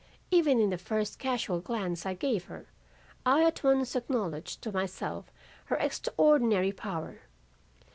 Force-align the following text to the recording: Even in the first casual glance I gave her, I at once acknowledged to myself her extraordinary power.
Even 0.31 0.59
in 0.59 0.71
the 0.71 0.79
first 0.79 1.19
casual 1.19 1.59
glance 1.59 2.07
I 2.07 2.15
gave 2.15 2.45
her, 2.45 2.65
I 3.23 3.43
at 3.45 3.61
once 3.63 3.95
acknowledged 3.95 4.63
to 4.63 4.71
myself 4.71 5.31
her 5.65 5.75
extraordinary 5.75 6.71
power. 6.71 7.19